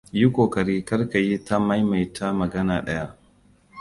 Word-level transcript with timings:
Yi 0.11 0.31
ƙoƙari 0.31 0.85
kar 0.85 1.09
ka 1.09 1.19
yi 1.19 1.37
ta 1.45 1.59
maimaita 1.59 2.33
magana 2.33 2.81
ɗaya. 2.81 3.15